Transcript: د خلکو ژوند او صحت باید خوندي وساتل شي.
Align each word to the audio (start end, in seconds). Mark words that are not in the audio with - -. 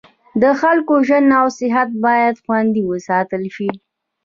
د 0.41 0.43
خلکو 0.61 0.93
ژوند 1.07 1.29
او 1.39 1.47
صحت 1.59 1.89
باید 2.03 2.35
خوندي 2.43 2.83
وساتل 2.91 3.43
شي. 3.55 3.69